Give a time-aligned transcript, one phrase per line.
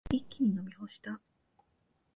[0.09, 1.21] 一気に飲み干した。